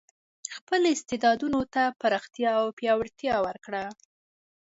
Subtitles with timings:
[0.55, 3.85] خپل استعدادونو ته پراختیا او پیاوړتیا ورکړو.